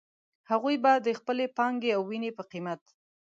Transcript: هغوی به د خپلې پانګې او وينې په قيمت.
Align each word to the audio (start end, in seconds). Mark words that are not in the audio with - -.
هغوی 0.51 0.75
به 0.83 0.91
د 1.05 1.07
خپلې 1.19 1.45
پانګې 1.57 1.91
او 1.97 2.01
وينې 2.09 2.31
په 2.37 2.43
قيمت. 2.51 2.81